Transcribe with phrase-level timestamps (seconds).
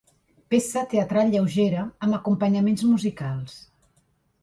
[0.53, 3.65] Peça teatral lleugera amb acompanyaments musicals.